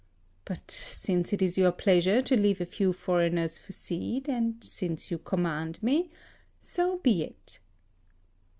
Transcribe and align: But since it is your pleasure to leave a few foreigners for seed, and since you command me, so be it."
But 0.45 0.71
since 0.71 1.31
it 1.31 1.43
is 1.43 1.59
your 1.59 1.71
pleasure 1.71 2.23
to 2.23 2.35
leave 2.35 2.59
a 2.59 2.65
few 2.65 2.91
foreigners 2.91 3.59
for 3.59 3.71
seed, 3.71 4.27
and 4.27 4.55
since 4.63 5.11
you 5.11 5.19
command 5.19 5.77
me, 5.83 6.09
so 6.59 6.97
be 6.97 7.21
it." 7.23 7.59